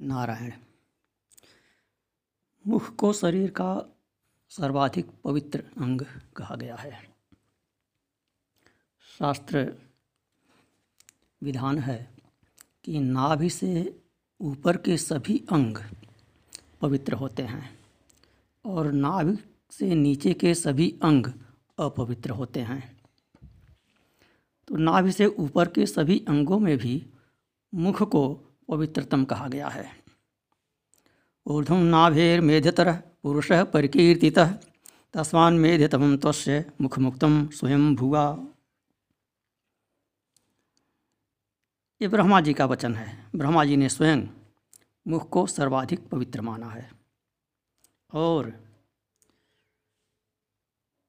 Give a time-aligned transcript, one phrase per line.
[0.00, 0.52] नारायण।
[2.66, 3.96] मुख को शरीर का
[4.48, 6.00] सर्वाधिक पवित्र अंग
[6.36, 7.16] कहा गया है।
[9.18, 9.78] शास्त्र
[11.42, 12.16] विधान है
[12.84, 14.02] कि नाभि से
[14.40, 15.76] ऊपर के सभी अंग
[16.80, 17.78] पवित्र होते हैं
[18.64, 19.36] और नाभि
[19.70, 21.26] से नीचे के सभी अंग
[21.78, 23.00] अपवित्र होते हैं।
[24.68, 27.06] तो नाभि से ऊपर के सभी अंगों में भी
[27.74, 29.90] मुख को पवित्रतम कहा गया है।
[31.46, 38.46] ऊर्धम नाभेर मेध्यतर पुरुष परिकीर्ति तस्मान मेध्यतम तस्य मुखमुक्तम स्वयं भुआ
[42.02, 44.26] ये ब्रह्मा जी का वचन है। ब्रह्मा जी ने स्वयं
[45.08, 46.90] मुख को सर्वाधिक पवित्र माना है।
[48.12, 48.52] और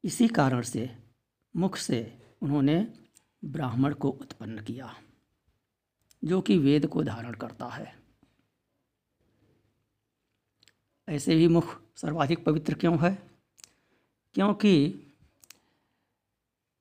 [0.03, 0.97] इसी कारण से
[1.55, 2.93] मुख से उन्होंने
[3.45, 4.95] ब्राह्मण को उत्पन्न किया।
[6.23, 7.99] जो कि वेद को धारण करता है।
[11.09, 13.31] ऐसे भी मुख सर्वाधिक पवित्र क्यों है?
[14.33, 15.03] क्योंकि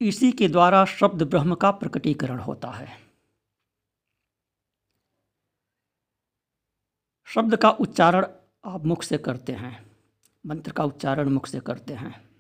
[0.01, 3.07] इसी के द्वारा शब्द ब्रह्म का प्रकटीकरण होता है।
[7.25, 8.27] शब्द का उच्चारण
[8.65, 9.97] आप मुख से करते हैं,
[10.47, 12.31] मंत्र का उच्चारण मुख से करते हैं।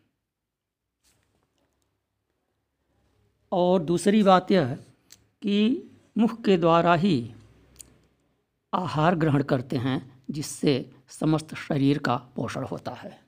[3.52, 4.74] और दूसरी बात यह
[5.42, 5.82] कि
[6.18, 7.34] मुख के द्वारा ही
[8.74, 13.24] आहार ग्रहण करते हैं, जिससे समस्त शरीर का पोषण होता है।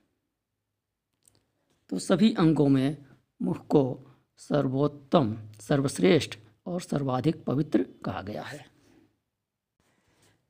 [1.89, 2.97] तो सभी अंगों में
[3.41, 3.99] मुख को
[4.37, 8.69] सर्वोत्तम, सर्वश्रेष्ठ और सर्वाधिक पवित्र कहा गया है।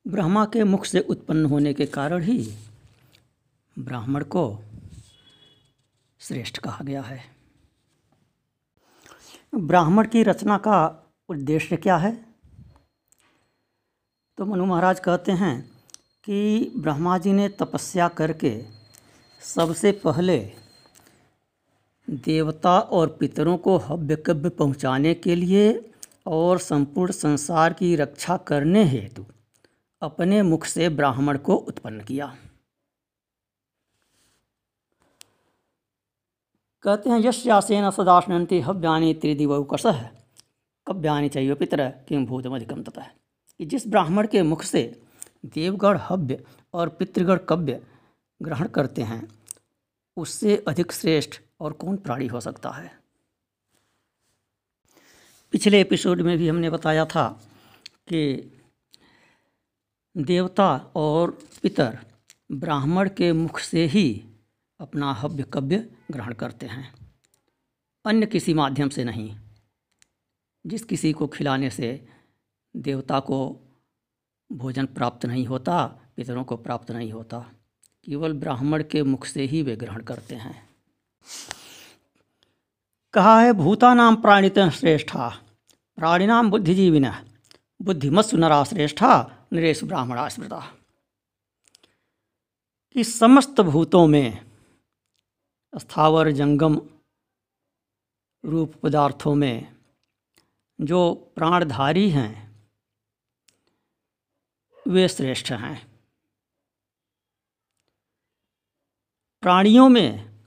[0.07, 2.57] ब्रह्मा के मुख से उत्पन्न होने के कारण ही
[3.79, 4.59] ब्राह्मण को
[6.19, 7.23] श्रेष्ठ कहा गया है।
[9.55, 12.28] ब्राह्मण की रचना का उद्देश्य क्या है?
[14.39, 15.71] तो मनु महाराज कहते हैं
[16.23, 18.65] कि ब्रह्मा जी ने तपस्या करके
[19.41, 20.53] सबसे पहले
[22.09, 25.91] देवता और पितरों को हव्य कव्य पहुँचाने के लिए
[26.27, 29.25] और संपूर्ण संसार की रक्षा करने हेतु
[30.01, 32.37] अपने मुख से ब्राह्मण को उत्पन्न किया।
[36.83, 39.83] कहते हैं, यश यश्यासेन सदाशनंती हव्यानी त्रिदिवकस
[40.87, 43.07] कव्यानि चाहिए पितर किम भूतमधिकम तथा
[43.59, 45.01] कि जिस ब्राह्मण के मुख से
[45.45, 46.43] देवगढ़ हव्य
[46.73, 47.83] और पितृगढ़ कव्य
[48.41, 49.27] ग्रहण करते हैं,
[50.17, 52.99] उससे अधिक श्रेष्ठ और कौन प्राणी हो सकता है?
[55.51, 57.41] पिछले एपिसोड में भी हमने बताया था
[58.07, 58.51] कि
[60.17, 61.31] देवता और
[61.63, 61.99] पितर
[62.51, 64.25] ब्राह्मण के मुख से ही
[64.79, 66.93] अपना हव्य कव्य ग्रहण करते हैं।
[68.05, 69.39] अन्य किसी माध्यम से नहीं,
[70.65, 72.07] जिस किसी को खिलाने से
[72.75, 73.59] देवता को
[74.51, 77.39] भोजन प्राप्त नहीं होता, पितरों को प्राप्त नहीं होता।
[78.05, 80.69] केवल ब्राह्मण के मुख से ही वे ग्रहण करते हैं।
[83.13, 85.29] कहा है भूतानाम प्राणित श्रेष्ठा
[85.95, 87.11] प्राणिनाम बुद्धिजीविन,
[87.81, 90.75] बुद्धिमत्सु नरा श्रेष्ठा नरेश ब्राह्मणा स्मृता।
[92.93, 94.51] कि समस्त भूतों में
[95.77, 96.81] स्थावर, जंगम
[98.45, 99.75] रूप पदार्थों में
[100.81, 102.48] जो प्राणधारी हैं
[104.89, 105.87] वे श्रेष्ठ हैं।
[109.41, 110.39] प्राणियों में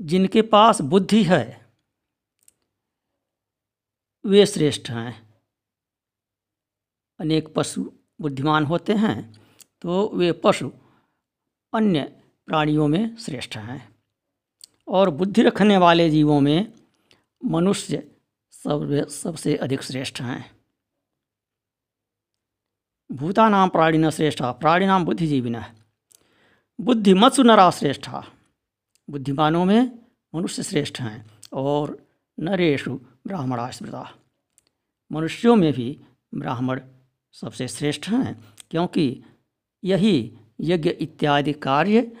[0.00, 1.72] जिनके पास बुद्धि है,
[4.26, 5.34] वे श्रेष्ठ हैं।
[7.20, 9.32] अनेक पशु बुद्धिमान होते हैं
[9.82, 10.70] तो वे पशु
[11.74, 12.02] अन्य
[12.46, 13.96] प्राणियों में श्रेष्ठ हैं।
[14.88, 16.72] और बुद्धि रखने वाले जीवों में
[17.44, 18.16] मनुष्य
[18.52, 20.61] सब सबसे अधिक श्रेष्ठ हैं।
[23.12, 25.64] भूतानाम प्राणिन श्रेष्ठा प्राणिनाम बुद्धिजीविन।
[26.80, 28.24] बुद्धिमत्सु नरा श्रेष्ठा।
[29.10, 29.98] बुद्धिमानों में
[30.34, 32.06] मनुष्य श्रेष्ठ हैं और
[32.40, 34.14] नरेशु ब्राह्मणा स्मृता।
[35.12, 36.00] मनुष्यों में भी
[36.34, 36.80] ब्राह्मण
[37.32, 39.24] सबसे श्रेष्ठ हैं, क्योंकि
[39.84, 42.16] यही यज्ञ इत्यादि कार्य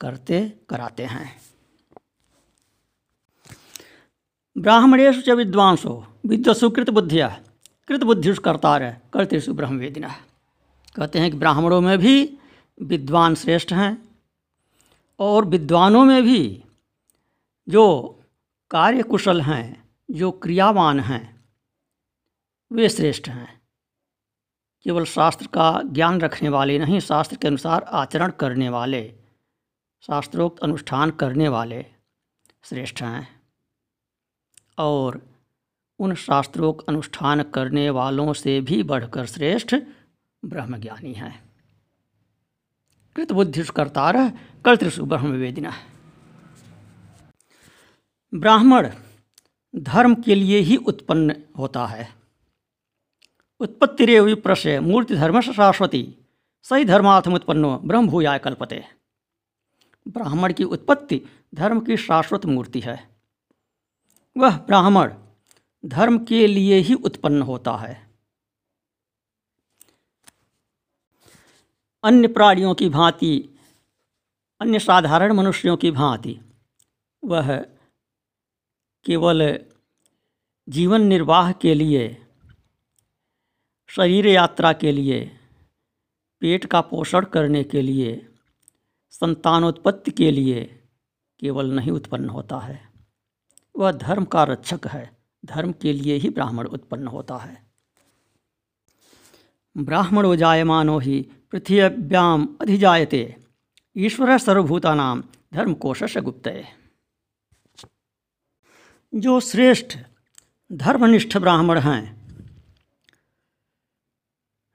[0.00, 1.40] करते कराते हैं।
[4.58, 7.40] ब्राह्मणेशु च विद्वांसो विद्वसुकृत बुद्धिया
[7.88, 10.08] कृत बुद्धि कर्तार कर्तृषु ब्रह्मवेदिना
[10.96, 12.38] कहते हैं कि ब्राह्मणों में भी
[12.82, 14.08] विद्वान श्रेष्ठ हैं
[15.20, 16.64] और विद्वानों में भी
[17.68, 18.18] जो
[18.70, 21.44] कार्य कुशल हैं, जो क्रियावान हैं,
[22.72, 23.62] वे श्रेष्ठ हैं।
[24.84, 29.14] केवल शास्त्र का ज्ञान रखने वाले नहीं, शास्त्र के अनुसार आचरण करने वाले,
[30.06, 31.86] शास्त्रोक्त अनुष्ठान करने वाले
[32.64, 33.40] श्रेष्ठ हैं।
[34.78, 35.31] और
[36.02, 39.76] उन शास्त्रों अनुष्ठान करने वालों से भी बढ़कर श्रेष्ठ
[40.44, 41.52] ब्रह्मज्ञानी हैं।
[43.16, 44.16] कृतबुद्धिष्कर्तार
[44.64, 45.72] कर्तृषु ब्रह्मवेदिना।
[48.34, 48.90] ब्राह्मण
[49.76, 52.08] धर्म के लिए ही उत्पन्न होता है।
[53.60, 56.14] उत्पत्ति रे विप्रश्य मूर्ति धर्म शाश्वती,
[56.62, 58.84] सही धर्मार्थम उत्पन्नो ब्रह्म भूया कल्पते।
[60.08, 61.22] ब्राह्मण की उत्पत्ति
[61.54, 63.08] धर्म की शाश्वत मूर्ति है।
[64.36, 65.14] वह ब्राह्मण
[65.84, 68.10] धर्म के लिए ही उत्पन्न होता है।
[72.04, 73.58] अन्य प्राणियों की भांति,
[74.60, 76.40] अन्य साधारण मनुष्यों की भांति,
[77.24, 77.56] वह
[79.04, 79.58] केवल
[80.68, 82.26] जीवन निर्वाह के लिए,
[83.86, 85.38] शरीर यात्रा के लिए,
[86.40, 88.28] पेट का पोषण करने के लिए,
[89.10, 90.84] संतानोत्पत्ति के लिए
[91.40, 92.92] केवल नहीं उत्पन्न होता है।
[93.76, 97.66] वह धर्म का रक्षक है। धर्म के लिए ही ब्राह्मण उत्पन्न होता है।
[99.76, 103.36] ब्राह्मणो जायमानो ही पृथ्व्याम अधिजायते।
[103.96, 105.24] ईश्वर सर्वभूतानाम
[105.54, 106.64] धर्म कोश गुप्त।
[109.14, 109.98] जो श्रेष्ठ
[110.72, 112.22] धर्मनिष्ठ ब्राह्मण हैं,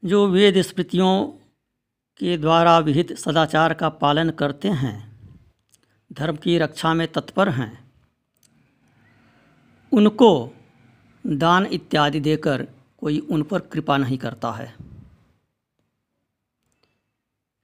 [0.06, 1.28] जो वेद स्मृतियों
[2.18, 5.20] के द्वारा विहित सदाचार का पालन करते हैं,
[6.13, 7.92] धर्म की रक्षा में तत्पर हैं,
[9.92, 10.54] उनको
[11.27, 12.68] दान इत्यादि देकर
[13.00, 14.75] कोई उन पर कृपा नहीं करता है।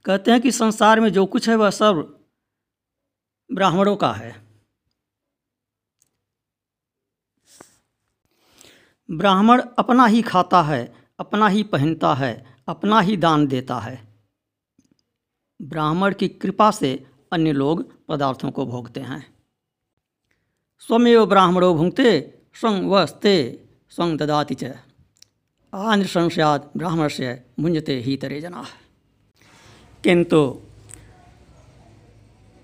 [0.06, 2.20] कहते हैं कि संसार में जो कुछ है वह सब
[3.54, 4.44] ब्राह्मणों का है।
[9.12, 14.08] ब्राह्मण अपना ही खाता है, अपना ही पहनता है, अपना ही दान देता है।
[15.62, 19.34] ब्राह्मण की कृपा से अन्य लोग पदार्थों को भोगते हैं।
[20.80, 24.64] स्वमेव ब्राह्मणो भुंगते स्वं वस्ते स्वं ददाति च।
[26.78, 28.66] ब्राह्मण से भुंजते ही तरे जना।
[30.04, 30.62] किंतु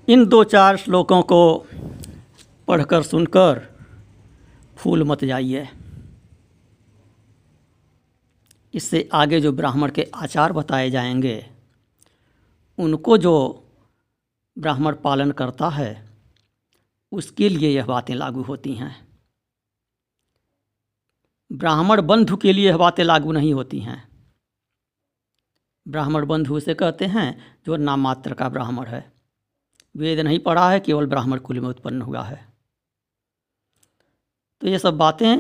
[0.10, 1.66] इन दो चार श्लोकों को
[2.68, 3.68] पढ़कर सुनकर
[4.78, 5.70] फूल मत जाइए।
[8.74, 11.46] इससे आगे जो ब्राह्मण के आचार बताए जाएँगे,
[12.80, 13.66] उनको जो
[14.60, 16.10] ब्राह्मण पालन करता है,
[17.12, 19.09] उसके लिए यह बातें लागू होती हैं।
[21.52, 24.10] ब्राह्मण बंधु के लिए यह बातें लागू नहीं होती हैं।
[25.88, 29.14] ब्राह्मण बंधु उसे कहते हैं, जो नाम मात्र का ब्राह्मण है।
[29.98, 32.54] वेद नहीं पढ़ा है, केवल ब्राह्मण कुल में उत्पन्न हुआ है।
[34.62, 35.38] तो ये सब बातें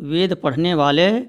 [0.00, 1.26] वेद पढ़ने वाले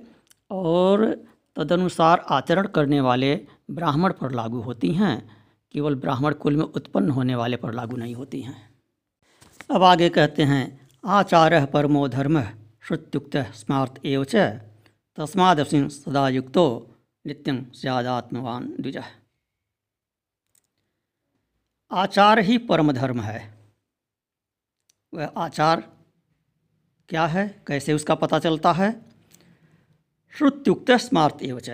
[0.52, 1.26] और
[1.56, 7.36] तदनुसार आचरण करने वाले ब्राह्मण पर लागू होती हैं। केवल ब्राह्मण कुल में उत्पन्न होने
[7.36, 8.70] वाले पर लागू नहीं होती हैं।
[9.72, 12.44] अब आगे कहते हैं, आचार्य परमो धर्म।
[12.88, 14.36] श्रुत्युक्त स्मार्त एव च।
[15.90, 16.66] सदा युक्तो
[17.26, 18.98] नित्यं स्यादात्मवान द्विज।
[21.92, 23.54] आचार ही परम धर्म है।
[25.14, 25.82] वह आचार
[27.10, 27.64] क्या है?
[27.68, 29.02] कैसे उसका पता चलता है?
[30.38, 31.70] श्रुत्युक्त स्मार्त एवच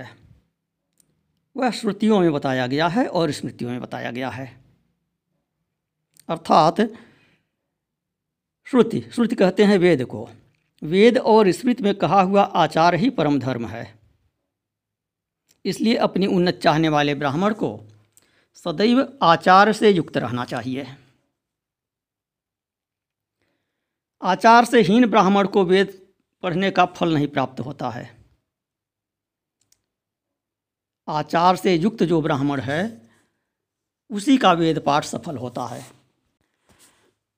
[1.58, 4.64] वह श्रुतियों में बताया गया है और स्मृतियों में बताया गया है।
[6.30, 6.82] अर्थात
[8.66, 10.30] श्रुति श्रुति कहते हैं वेद को।
[10.84, 14.00] वेद और स्मृति में कहा हुआ आचार ही परम धर्म है।
[15.66, 17.88] इसलिए अपनी उन्नत चाहने वाले ब्राह्मण को
[18.56, 20.96] सदैव आचार से युक्त रहना चाहिए।
[24.22, 26.08] आचार से हीन ब्राह्मण को वेद
[26.44, 28.18] पढ़ने का फल नहीं प्राप्त होता है।
[31.08, 33.10] आचार से युक्त जो ब्राह्मण है,
[34.12, 35.86] उसी का वेद पाठ सफल होता है।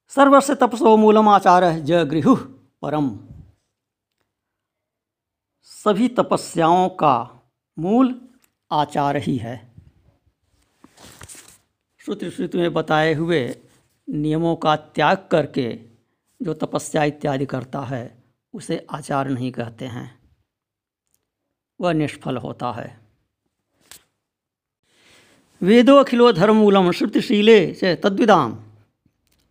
[0.07, 2.36] सर्वस्व तपसो मूलम आचार ज गृहु
[2.81, 3.30] परम।
[5.83, 7.41] सभी तपस्याओं का
[7.79, 8.21] मूल
[8.71, 9.71] आचार ही है।
[12.00, 13.59] श्रुति श्रुति में बताए हुए
[14.09, 15.79] नियमों का त्याग करके
[16.41, 18.23] जो तपस्या इत्यादि करता है,
[18.53, 20.19] उसे आचार नहीं कहते हैं।
[21.81, 23.00] वह निष्फल होता है।
[25.61, 28.59] वेदो अखिलो धर्मूलम श्रुतिशीले च तद्विदाम।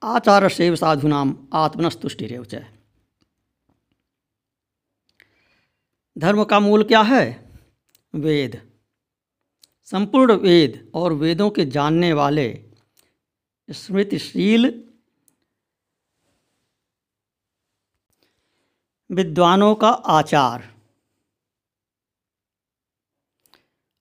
[0.03, 2.80] आचार सेव साधुनाम आत्मनस्तुष्टिरेव च।
[6.21, 7.51] धर्म का मूल क्या है?
[8.15, 8.71] वेद।
[9.85, 12.71] संपूर्ण वेद और वेदों के जानने वाले
[13.71, 14.91] स्मृतिशील
[19.11, 20.75] विद्वानों का आचार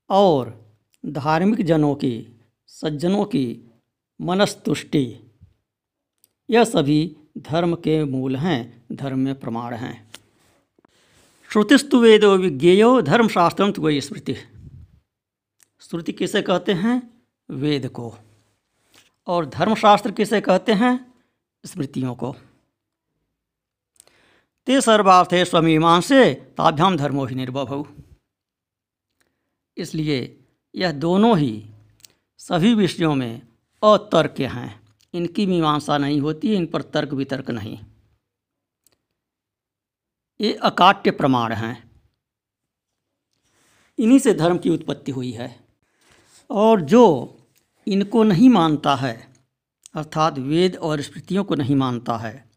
[0.09, 0.65] और
[1.05, 3.71] धार्मिक जनों की, सज्जनों की
[4.21, 5.31] मनस्तुष्टि।
[6.49, 10.08] यह सभी धर्म के मूल हैं, धर्म में प्रमाण हैं।
[11.51, 14.35] श्रुतिस्तु वेदो विज्ञेयो धर्मशास्त्रम तो वही स्मृति
[15.81, 17.23] श्रुति किसे कहते हैं?
[17.49, 18.15] वेद को।
[19.27, 21.13] और धर्मशास्त्र किसे कहते हैं?
[21.65, 22.35] स्मृतियों को।
[24.65, 27.87] ते सर्वार्थे स्वमीमांसे ताभ्याम धर्मो ही निर्भव
[29.77, 30.39] इसलिए
[30.75, 31.65] यह दोनों ही
[32.37, 33.41] सभी विषयों में
[33.83, 34.81] अतर्क हैं।
[35.13, 37.79] इनकी मीमांसा नहीं होती, इन पर तर्क वितर्क नहीं।
[40.41, 41.91] ये अकाट्य प्रमाण हैं।
[43.99, 45.59] इन्हीं से धर्म की उत्पत्ति हुई है।
[46.49, 47.35] और जो
[47.87, 49.33] इनको नहीं मानता है,
[49.93, 52.51] अर्थात वेद और स्मृतियों को नहीं मानता है,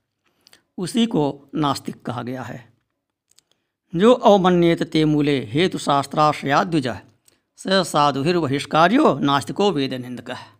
[0.78, 2.72] उसी को नास्तिक कहा गया है।
[3.94, 6.88] जो अवमन्येत ते मूले हेतु शास्त्राश्रयाद्विज,
[7.56, 10.51] स साधुर्बहिष्कार्यो नास्तिको वेद निंदक वेद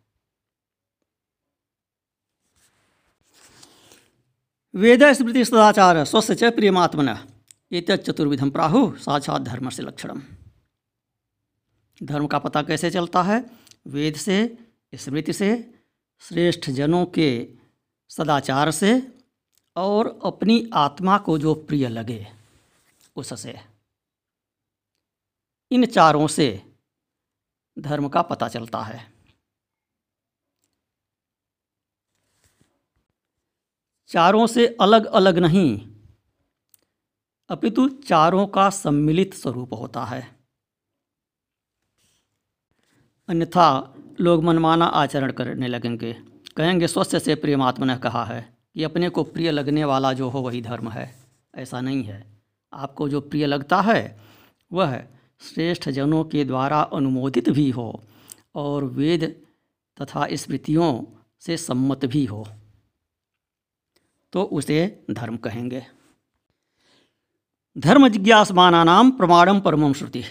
[5.15, 7.15] स्मृति सदाचार स्वस्थ च प्रियमात्मन।
[7.97, 10.23] चतुर्विधम प्राहु, साक्षात धर्म से लक्षणम।
[12.03, 13.51] धर्म का पता कैसे चलता है?
[13.87, 14.59] वेद से,
[14.95, 15.75] स्मृति से,
[16.21, 17.49] श्रेष्ठ जनों के
[18.09, 19.19] सदाचार से,
[19.77, 22.27] और अपनी आत्मा को जो प्रिय लगे,
[23.17, 23.61] उससे।
[25.71, 26.73] इन चारों से
[27.79, 29.12] धर्म का पता चलता है।
[34.13, 35.89] चारों से अलग अलग नहीं।
[37.49, 40.37] अपितु चारों का सम्मिलित स्वरूप होता है।
[43.29, 46.17] अन्यथा लोग मनमाना आचरण करने लगेंगे।
[46.57, 50.41] कहेंगे, स्वस्थ से प्रियमात्मा ने कहा है कि अपने को प्रिय लगने वाला जो हो
[50.41, 51.15] वही धर्म है।
[51.55, 52.43] ऐसा नहीं है।
[52.73, 54.21] आपको जो प्रिय लगता है,
[54.73, 55.05] वह
[55.41, 58.03] श्रेष्ठ जनों के द्वारा अनुमोदित भी हो
[58.55, 59.47] और वेद
[60.03, 61.03] तथा स्मृतियों
[61.41, 62.49] से सम्मत भी हो।
[64.33, 65.87] तो उसे धर्म कहेंगे।
[67.79, 70.23] धर्म जिज्ञासमाना नाम प्रमाणम परमम श्रुति।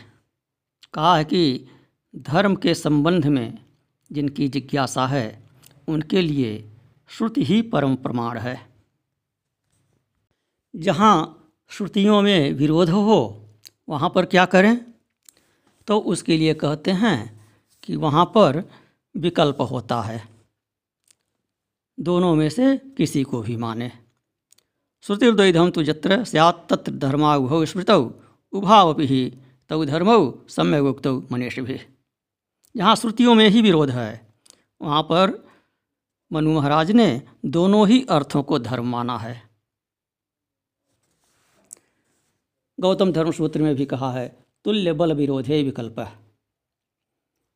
[0.94, 1.68] कहा है कि
[2.16, 3.66] धर्म के संबंध में
[4.12, 5.50] जिनकी जिज्ञासा है,
[5.88, 6.70] उनके लिए
[7.10, 8.70] श्रुति ही परम प्रमाण है।
[10.76, 11.38] जहाँ
[11.70, 13.46] श्रुतियों में विरोध हो,
[13.90, 14.86] वहाँ पर क्या करें?
[15.88, 17.50] तो उसके लिए कहते हैं
[17.84, 18.72] कि वहाँ पर
[19.18, 20.31] विकल्प होता है।
[22.02, 23.92] दोनों में से किसी को भी माने।
[25.02, 28.14] श्रुतिर्द्वैधम तो जत्र स्यात् तत्र धर्माउभौ स्मृतौ,
[28.54, 29.38] उभावपि ही
[29.70, 31.80] तौ धर्मौ सम्यक उक्त मनीष भी
[32.78, 34.34] जहाँ श्रुतियों में ही विरोध है।
[34.82, 35.48] वहाँ पर
[36.32, 39.50] मनु महाराज ने दोनों ही अर्थों को धर्म माना है।
[42.80, 46.18] गौतम धर्म सूत्र में भी कहा है, तुल्य बल विरोधे विकल्प।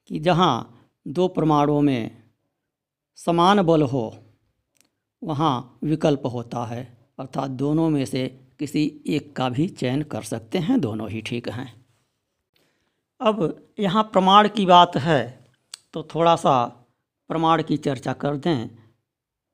[0.08, 2.24] कि जहाँ दो प्रमाणों में
[3.16, 4.25] समान बल हो
[5.22, 6.84] वहाँ विकल्प होता है।
[7.20, 8.28] अर्थात दोनों में से
[8.60, 11.74] किसी एक का भी चयन कर सकते हैं, दोनों ही ठीक हैं।
[13.22, 15.46] अब यहाँ प्रमाण की बात है
[15.94, 16.66] तो थोड़ा सा
[17.30, 18.70] प्रमाण की चर्चा कर दें,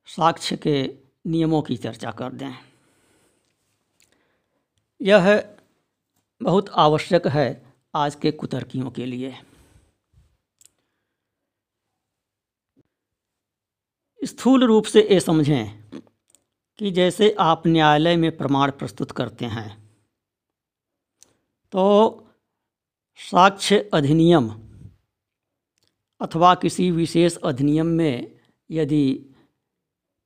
[0.07, 0.81] साक्ष्य के
[1.25, 2.53] नियमों की चर्चा कर दें।
[5.01, 5.43] यह
[6.41, 7.61] बहुत आवश्यक है
[7.93, 9.33] आज के कुतर्कियों के लिए।
[14.23, 15.83] स्थूल रूप से ये समझें
[16.77, 19.93] कि जैसे आप न्यायालय में प्रमाण प्रस्तुत करते हैं
[21.71, 22.27] तो
[23.15, 24.49] साक्ष्य अधिनियम
[26.21, 28.39] अथवा किसी विशेष अधिनियम में
[28.71, 29.13] यदि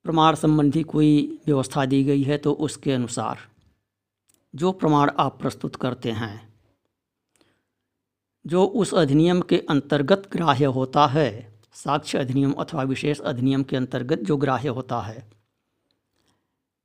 [0.04, 3.38] प्रमाण संबंधी कोई व्यवस्था दी गई है तो उसके अनुसार
[4.56, 6.54] जो प्रमाण आप प्रस्तुत करते हैं,
[8.48, 14.20] जो उस अधिनियम के अंतर्गत ग्राह्य होता है साक्ष्य अधिनियम अथवा विशेष अधिनियम के अंतर्गत
[14.20, 15.32] जो ग्राह्य होता है,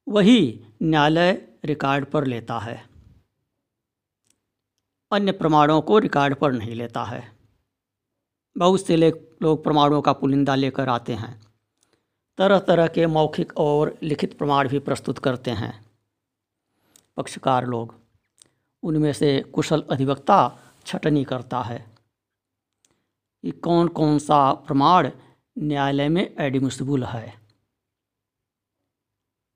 [0.08, 2.88] वही न्यायालय रिकॉर्ड पर लेता है।
[5.12, 7.32] अन्य प्रमाणों को रिकॉर्ड पर नहीं लेता है।
[8.58, 8.96] बहुत से
[9.42, 11.40] लोग प्रमाणों का पुलिंदा लेकर आते हैं।
[12.38, 15.86] तरह तरह के मौखिक और लिखित प्रमाण भी प्रस्तुत करते हैं।
[17.16, 17.94] पक्षकार लोग,
[18.82, 21.89] उनमें से कुशल अधिवक्ता छटनी करता है।
[23.42, 25.10] कि कौन कौन सा प्रमाण
[25.58, 27.34] न्यायालय में एडमिसिबल है।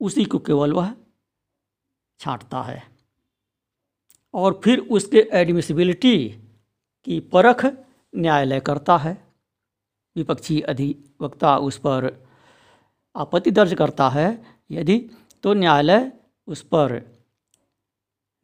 [0.01, 0.93] उसी को केवल वह
[2.19, 2.83] छांटता है।
[4.33, 6.29] और फिर उसके एडमिसिबिलिटी
[7.05, 7.65] की परख
[8.15, 9.27] न्यायालय करता है।
[10.15, 12.27] विपक्षी अधिवक्ता उस पर
[13.15, 15.09] आपत्ति दर्ज करता है। यदि
[15.43, 16.11] तो न्यायालय
[16.47, 17.15] उस पर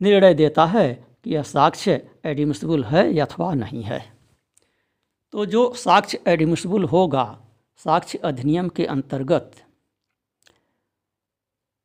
[0.01, 4.11] निर्णय देता है कि यह साक्ष्य एडमिसिबल है अथवा नहीं है।
[5.34, 7.26] तो जो साक्ष्य एडमिसिबल होगा,
[7.76, 9.52] साक्ष्य अधिनियम के अंतर्गत,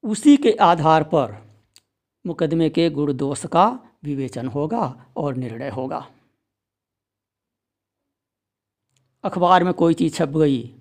[0.04, 1.34] उसी के आधार पर
[2.24, 3.66] मुकदमे के गुण दोष का
[4.04, 6.06] विवेचन होगा और निर्णय होगा।
[9.24, 10.74] अखबार में कोई चीज़ छप गई,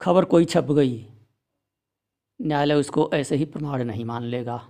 [0.00, 1.06] खबर कोई छप गई,
[2.40, 4.60] न्यायालय उसको ऐसे ही प्रमाण नहीं मान लेगा।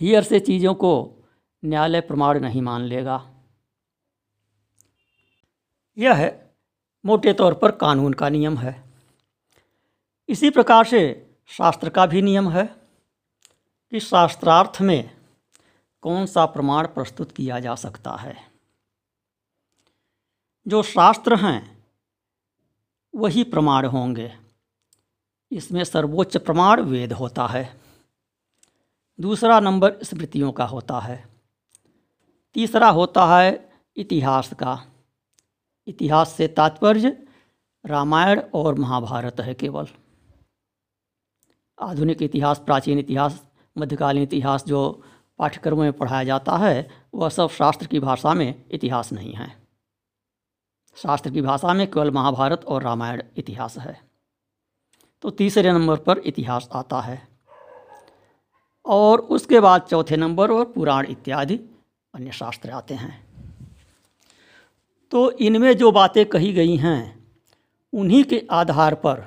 [0.00, 0.92] हियर से चीज़ों को
[1.62, 3.31] न्यायालय प्रमाण नहीं मान लेगा।
[5.98, 6.54] यह है,
[7.06, 8.84] मोटे तौर पर कानून का नियम है।
[10.28, 12.76] इसी प्रकार से शास्त्र का भी नियम है
[13.90, 15.16] कि शास्त्रार्थ में
[16.02, 18.52] कौन सा प्रमाण प्रस्तुत किया जा सकता है।
[20.68, 21.84] जो शास्त्र हैं,
[23.14, 24.36] वही प्रमाण होंगे।
[25.52, 27.80] इसमें सर्वोच्च प्रमाण वेद होता है।
[29.20, 31.28] दूसरा नंबर स्मृतियों का होता है।
[32.54, 34.91] तीसरा होता है इतिहास का।
[35.86, 37.26] इतिहास से तात्पर्य,
[37.86, 39.86] रामायण और महाभारत है केवल।
[41.80, 43.46] आधुनिक इतिहास, प्राचीन इतिहास,
[43.78, 45.02] मध्यकालीन इतिहास जो
[45.38, 49.62] पाठ्यक्रमों में पढ़ाया जाता है, वह सब शास्त्र की भाषा में इतिहास नहीं है।
[50.96, 54.00] शास्त्र की भाषा में केवल महाभारत और रामायण इतिहास है।
[55.22, 57.28] तो तीसरे नंबर पर इतिहास आता है।
[58.86, 61.56] और उसके बाद चौथे नंबर और पुराण इत्यादि
[62.14, 63.21] अन्य शास्त्र आते हैं।
[65.12, 67.28] तो इनमें जो बातें कही गई हैं,
[67.92, 69.24] उन्हीं के आधार पर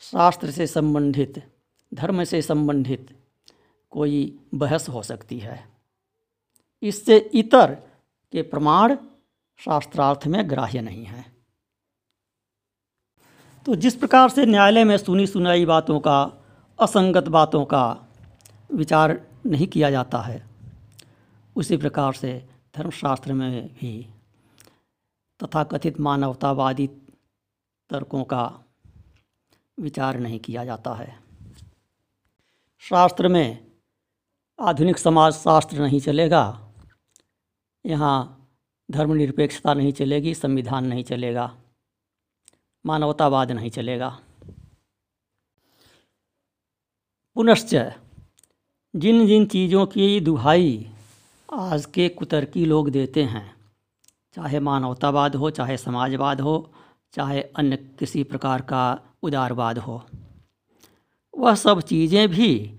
[0.00, 1.42] शास्त्र से संबंधित,
[1.94, 3.16] धर्म से संबंधित
[3.90, 5.68] कोई बहस हो सकती है।
[6.82, 7.72] इससे इतर
[8.32, 8.96] के प्रमाण
[9.58, 11.24] शास्त्रार्थ में ग्राह्य नहीं है।
[13.66, 16.44] तो जिस प्रकार से न्यायालय में सुनी सुनाई बातों का,
[16.78, 18.08] असंगत बातों का
[18.72, 20.46] विचार नहीं किया जाता है,
[21.56, 24.08] उसी प्रकार से धर्मशास्त्र में भी
[25.42, 26.86] तथाकथित मानवतावादी
[27.90, 28.64] तर्कों का
[29.80, 31.18] विचार नहीं किया जाता है।
[32.78, 33.66] शास्त्र में
[34.60, 36.72] आधुनिक समाज शास्त्र नहीं चलेगा।
[37.86, 38.48] यहाँ
[38.90, 41.58] धर्मनिरपेक्षता नहीं चलेगी, संविधान नहीं चलेगा।
[42.86, 44.20] मानवतावाद नहीं चलेगा।
[47.34, 47.74] पुनश्च
[48.96, 50.90] जिन जिन चीज़ों की दुहाई
[51.52, 53.55] आज के कुतर्की लोग देते हैं
[54.36, 56.72] चाहे मानवतावाद हो, चाहे समाजवाद हो,
[57.12, 60.06] चाहे अन्य किसी प्रकार का उदारवाद हो।
[61.38, 62.78] वह सब चीज़ें भी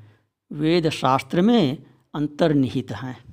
[0.51, 1.83] वेद शास्त्र में
[2.15, 3.23] अंतर्निहित हैं।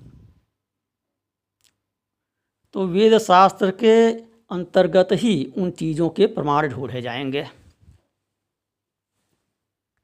[2.72, 4.12] तो वेद शास्त्र के
[4.50, 7.63] अंतर्गत ही उन चीज़ों के प्रमाण ढूंढे जाएँगे।